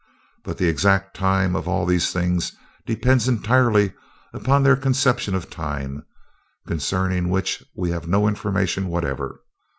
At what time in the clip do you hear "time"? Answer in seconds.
1.15-1.55, 5.51-6.07